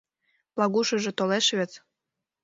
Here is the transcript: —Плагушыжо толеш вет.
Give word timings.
—Плагушыжо 0.53 1.11
толеш 1.19 1.47
вет. 1.57 1.71